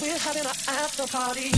[0.00, 1.50] We're having an after party.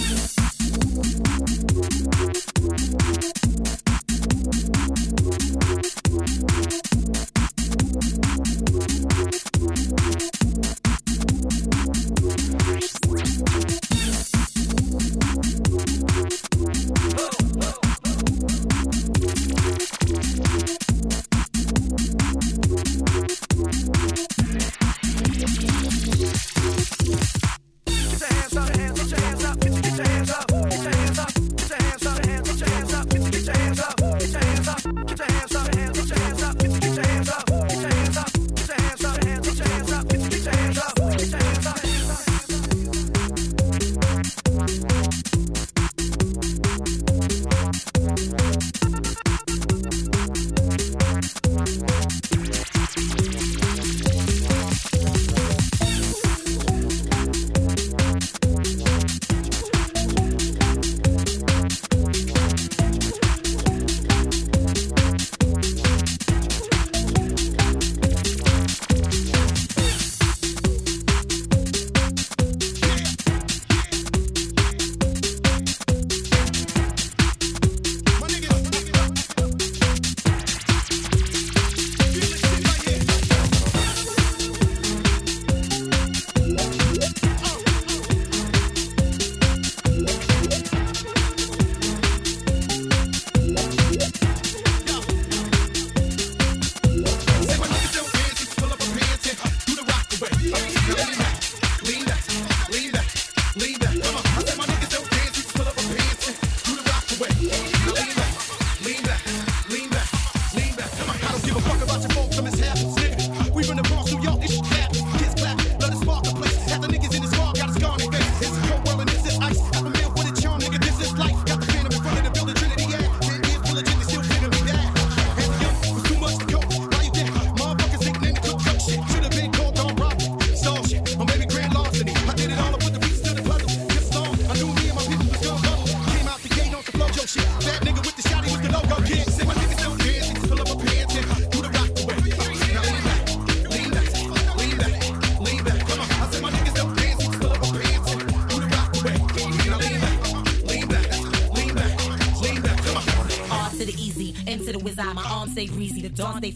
[114.30, 114.30] R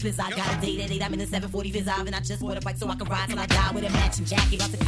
[0.05, 0.19] fizz.
[0.19, 2.57] I got a date at 8, I'm in the 740 fizz and I just bought
[2.57, 4.55] a bike so I can ride till I die with a matching jacket.
[4.55, 4.84] About to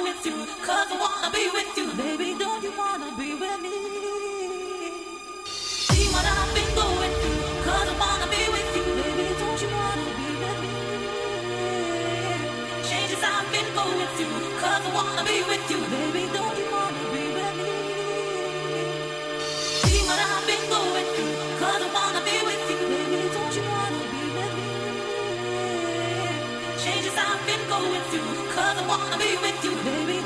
[0.00, 1.86] with you, cause I wanna be with you.
[1.94, 3.76] Baby, don't you wanna be with me?
[5.46, 6.70] See what I've been
[7.88, 8.84] I wanna be with you.
[9.00, 10.72] Baby, don't you wanna be with me?
[12.88, 15.91] Changes I've been I wanna be with you.
[29.22, 30.21] be with you, baby.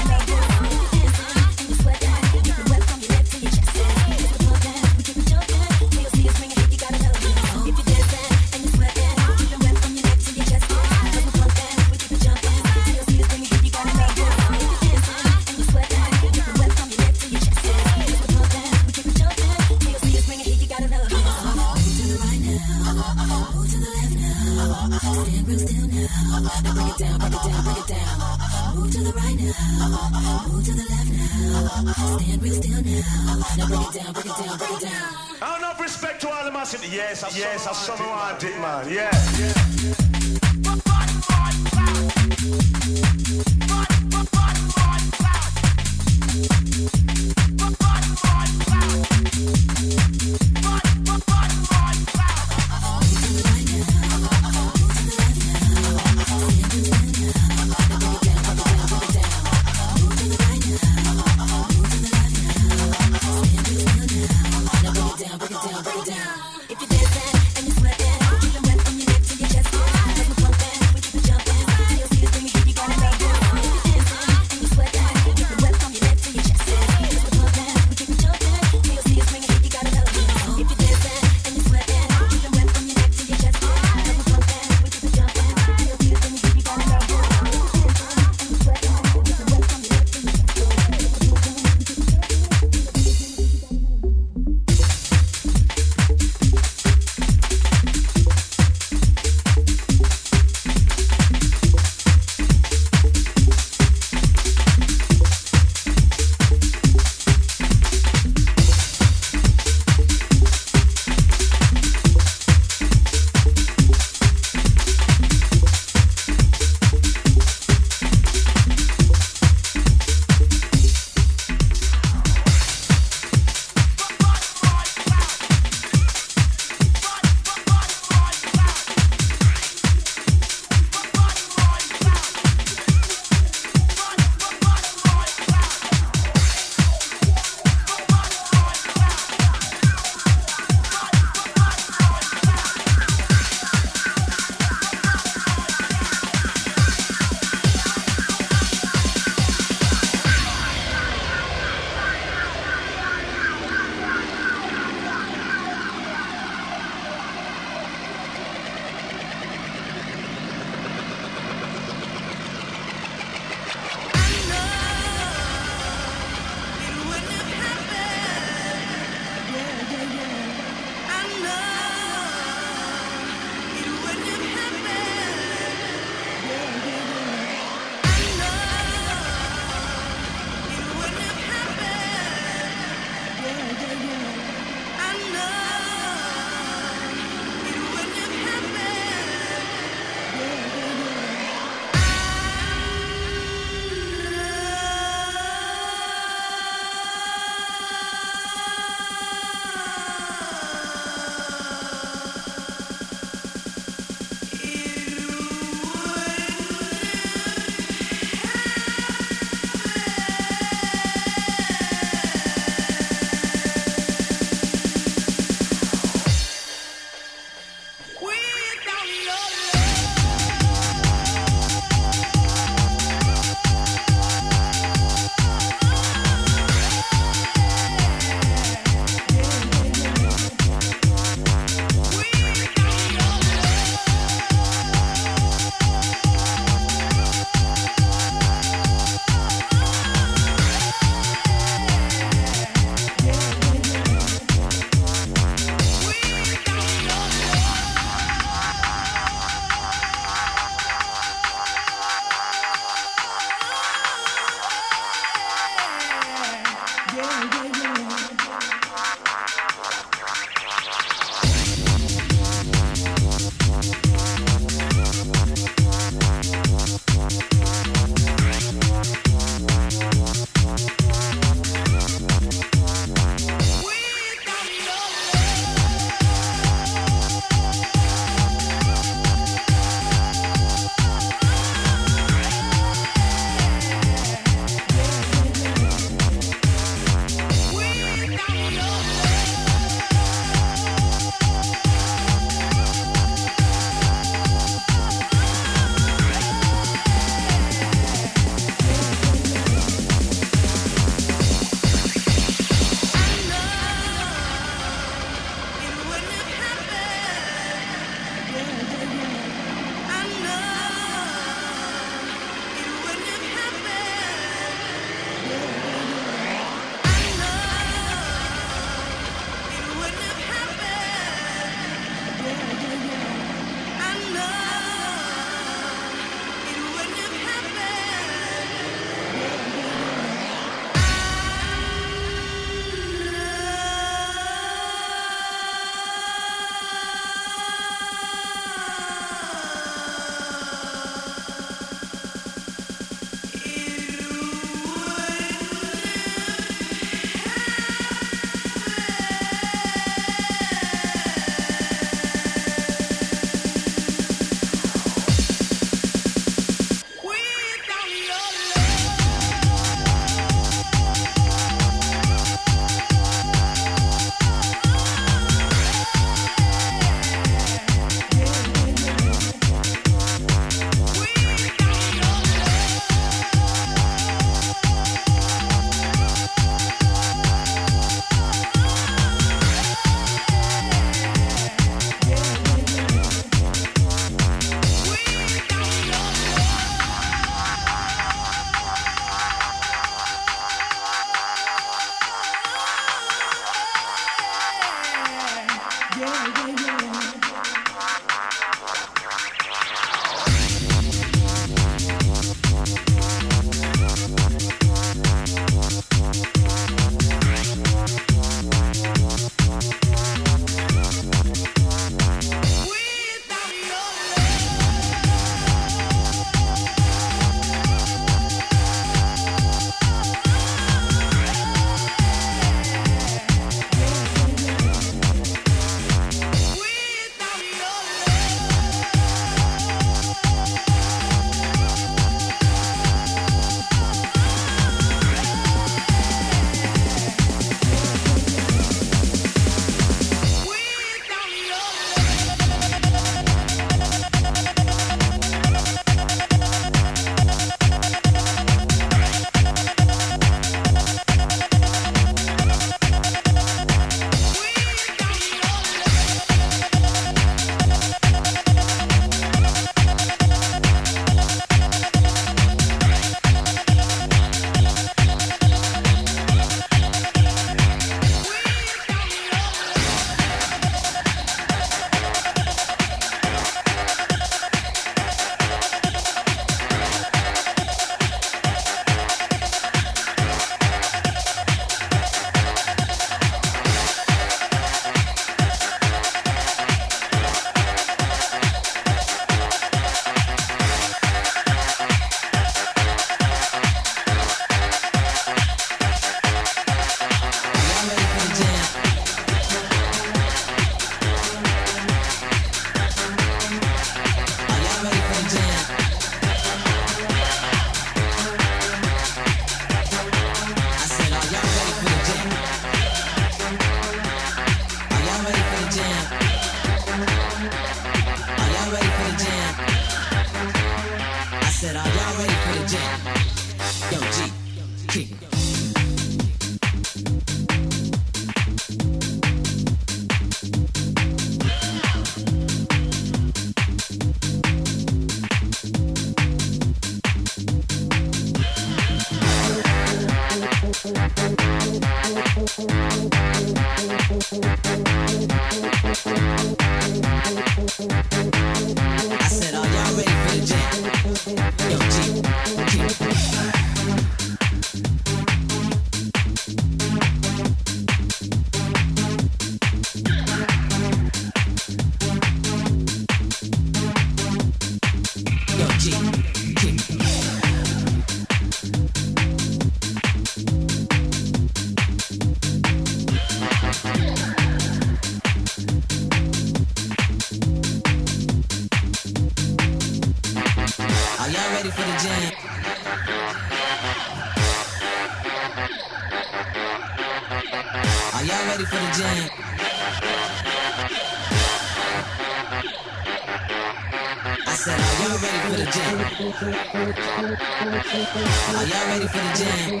[599.24, 600.00] ready for the jam?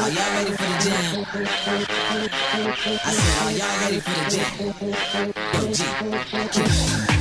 [0.00, 1.26] Are y'all ready for the jam?
[2.94, 4.52] I said, are y'all ready for the jam?
[5.62, 7.11] Yo, G.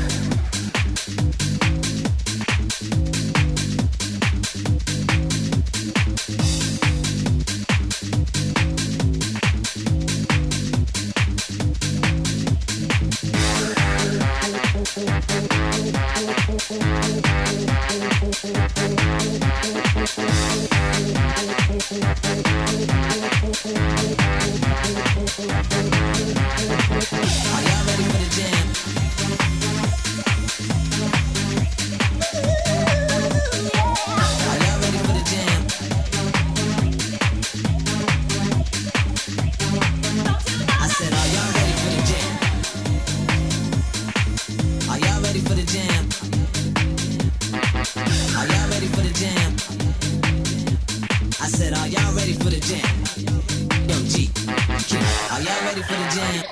[55.81, 56.43] ready for the jam.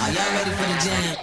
[0.00, 1.16] Are y'all ready for the jam?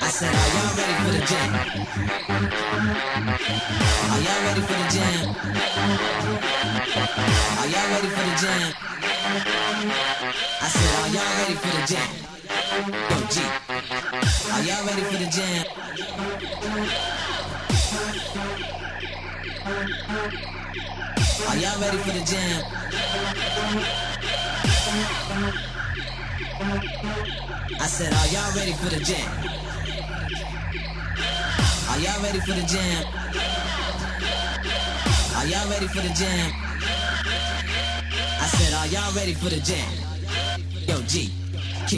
[0.00, 1.50] I said, are y'all ready for the jam?
[4.10, 5.18] Are y'all ready for the jam?
[7.58, 8.74] Are y'all ready for the jam?
[10.60, 12.23] I said, are y'all ready for the jam?
[12.64, 12.80] Go
[13.28, 13.40] G.
[14.50, 15.66] Are y'all ready for the jam?
[21.48, 22.64] Are y'all ready for the jam?
[27.78, 29.30] I said, are y'all ready for the jam?
[31.90, 33.04] Are y'all ready for the jam?
[35.36, 36.52] Are y'all ready for the jam?
[38.40, 39.92] I said, are y'all ready for the jam?
[40.88, 41.43] Yo, G.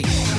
[0.03, 0.37] Funky.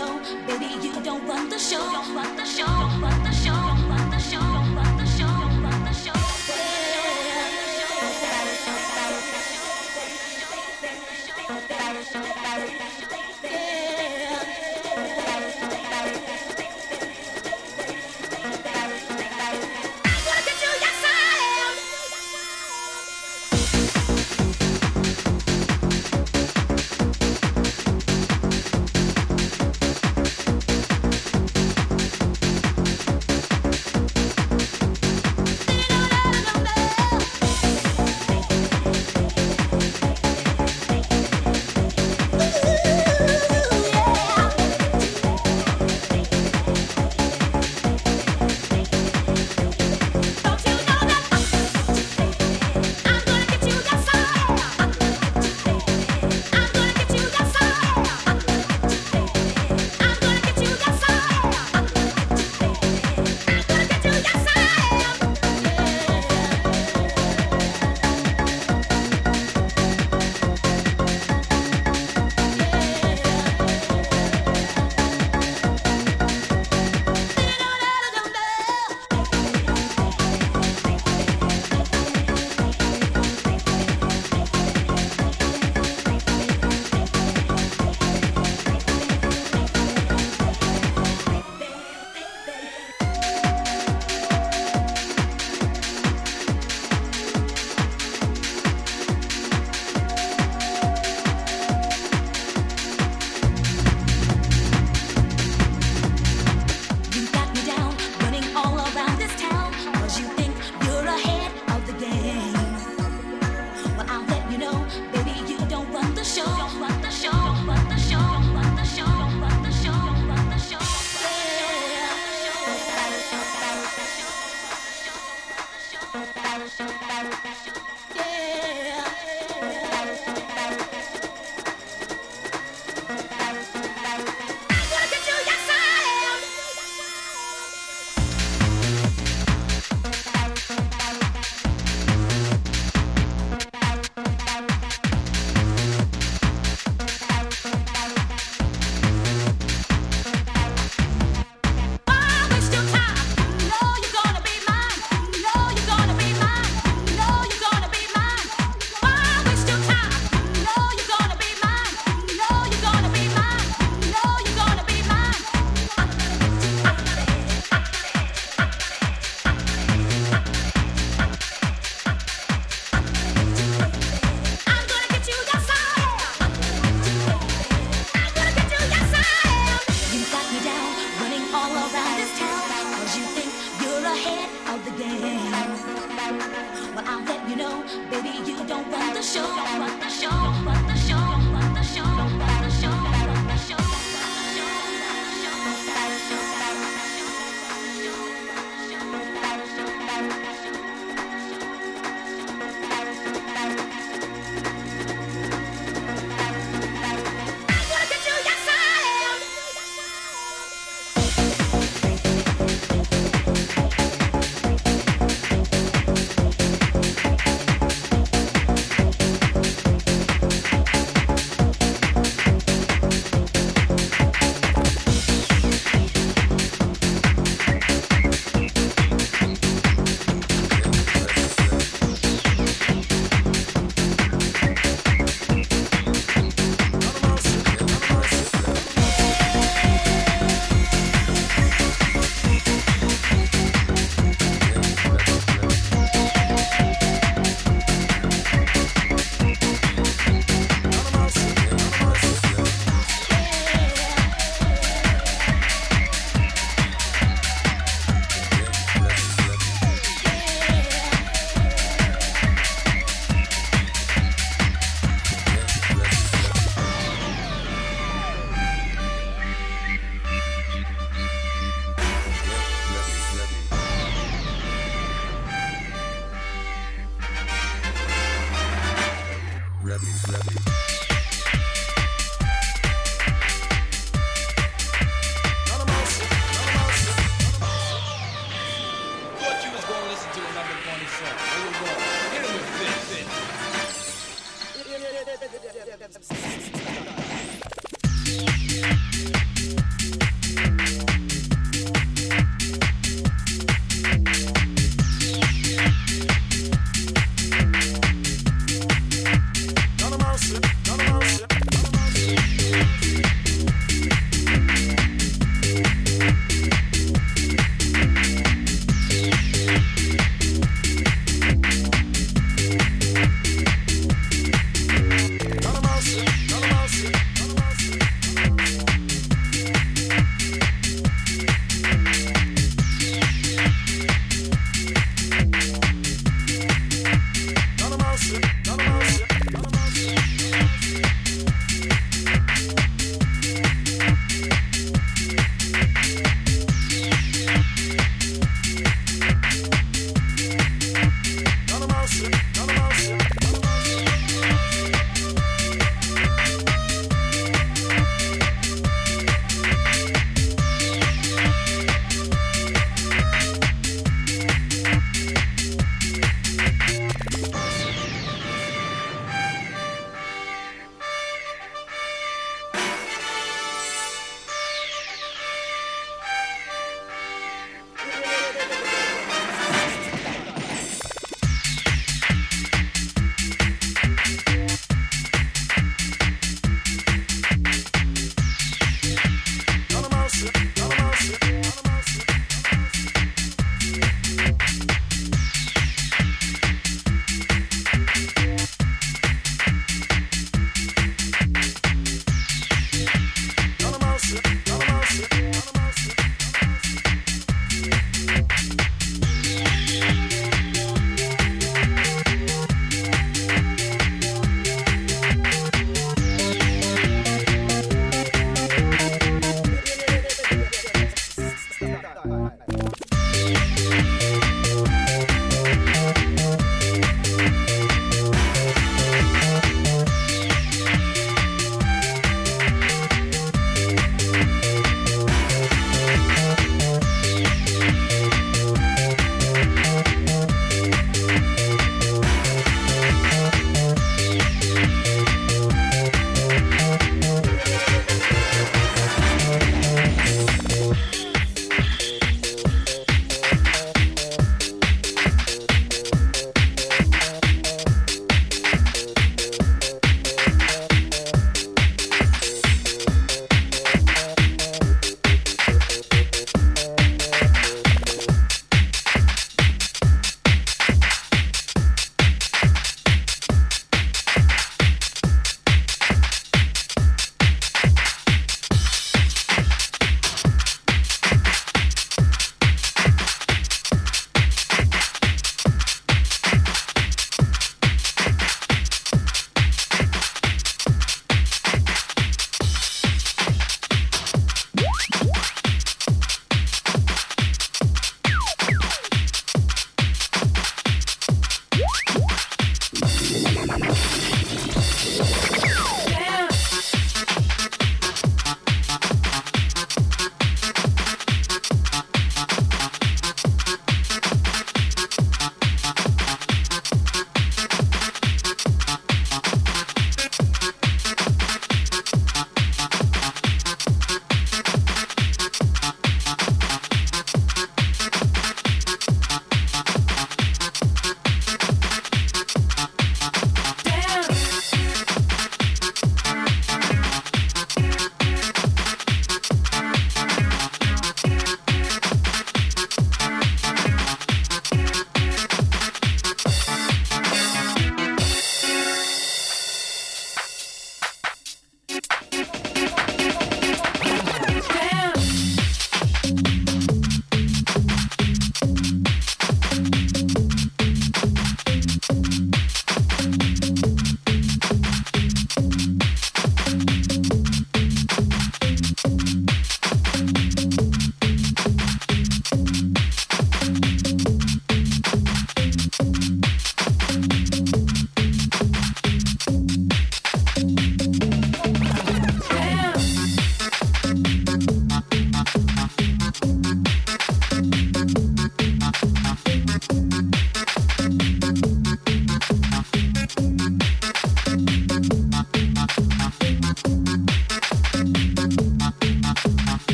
[0.00, 1.84] know, baby, you don't run the show.
[1.92, 2.79] Don't run the show.